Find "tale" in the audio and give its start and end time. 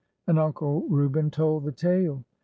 1.71-2.23